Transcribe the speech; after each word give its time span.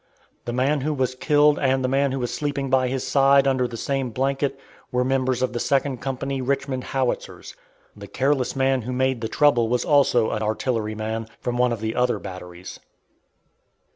The 0.45 0.51
man 0.51 0.81
who 0.81 0.95
was 0.95 1.13
killed 1.13 1.59
and 1.59 1.83
the 1.83 1.87
man 1.87 2.11
who 2.11 2.17
was 2.17 2.33
sleeping 2.33 2.71
by 2.71 2.87
his 2.87 3.05
side 3.05 3.45
under 3.47 3.67
the 3.67 3.77
same 3.77 4.09
blanket, 4.09 4.59
were 4.91 5.03
members 5.05 5.43
of 5.43 5.53
the 5.53 5.59
Second 5.59 5.99
Company 6.01 6.41
Richmond 6.41 6.85
Howitzers. 6.85 7.55
The 7.95 8.07
careless 8.07 8.55
man 8.55 8.81
who 8.81 8.93
made 8.93 9.21
the 9.21 9.29
trouble 9.29 9.69
was 9.69 9.85
also 9.85 10.31
an 10.31 10.41
artilleryman, 10.41 11.27
from 11.39 11.55
one 11.57 11.71
of 11.71 11.81
the 11.81 11.93
other 11.93 12.17
batteries. 12.17 12.79